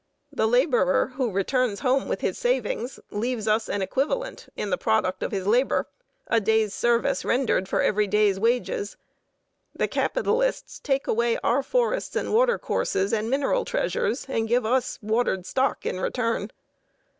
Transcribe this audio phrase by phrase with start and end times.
[0.33, 5.21] The laborer who returns home with his savings leaves us an equivalent in the products
[5.23, 5.85] of labor;
[6.25, 8.97] a day's service rendered for every day's wages.
[9.75, 14.97] The capitalists take away our forests and water courses and mineral treasures and give us
[15.03, 16.49] watered stock in return.